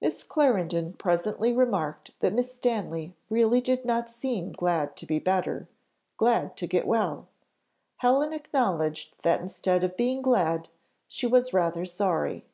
Miss 0.00 0.24
Clarendon 0.24 0.94
presently 0.94 1.52
remarked 1.52 2.18
that 2.18 2.32
Miss 2.32 2.52
Stanley 2.52 3.14
really 3.30 3.60
did 3.60 3.84
not 3.84 4.10
seem 4.10 4.50
glad 4.50 4.96
to 4.96 5.06
be 5.06 5.20
better 5.20 5.68
glad 6.16 6.56
to 6.56 6.66
get 6.66 6.84
well. 6.84 7.28
Helen 7.98 8.32
acknowledged 8.32 9.14
that 9.22 9.40
instead 9.40 9.84
of 9.84 9.96
being 9.96 10.20
glad, 10.20 10.68
she 11.06 11.28
was 11.28 11.52
rather 11.52 11.84
sorry. 11.84 12.44